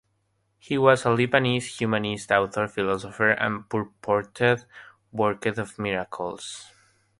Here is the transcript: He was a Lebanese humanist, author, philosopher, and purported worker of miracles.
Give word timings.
He 0.57 0.79
was 0.79 1.05
a 1.05 1.09
Lebanese 1.09 1.77
humanist, 1.77 2.31
author, 2.31 2.67
philosopher, 2.67 3.33
and 3.33 3.69
purported 3.69 4.65
worker 5.11 5.51
of 5.61 5.77
miracles. 5.77 6.71